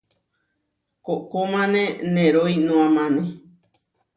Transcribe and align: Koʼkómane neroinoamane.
Koʼkómane 1.05 1.83
neroinoamane. 2.13 3.23